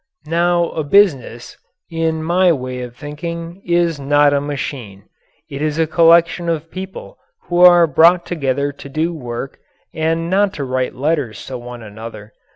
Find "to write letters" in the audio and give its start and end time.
10.53-11.45